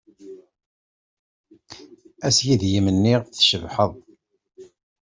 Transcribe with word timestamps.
Ass 2.27 2.37
ideg 2.51 2.71
i 2.79 2.81
m-nniɣ 2.85 3.21
tcebḥeḍ. 3.25 3.93